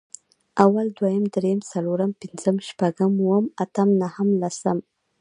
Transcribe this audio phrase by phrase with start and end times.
[0.63, 4.77] اول، دويم، درېيم، څلورم، پنځم، شپږم، اووم، اتم، نهم، لسم